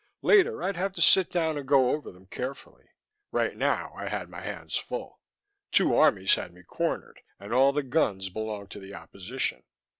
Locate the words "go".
1.67-1.91